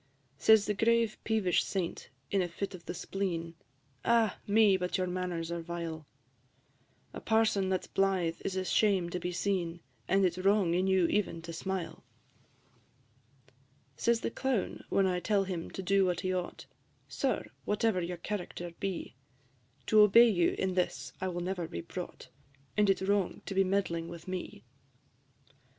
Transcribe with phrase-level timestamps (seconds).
[0.39, 3.53] Says the grave peevish Saint, in a fit of the spleen,
[4.03, 4.39] "Ah!
[4.47, 6.07] me, but your manners are vile:
[7.13, 10.73] A parson that 's blythe is a shame to be seen, And it 's wrong
[10.73, 12.01] in you even to smile."
[13.45, 13.53] V.
[13.95, 16.65] Says the Clown, when I tell him to do what he ought,
[17.07, 19.13] "Sir, whatever your character be,
[19.85, 22.29] To obey you in this I will never be brought,
[22.75, 24.63] And it 's wrong to be meddling with me."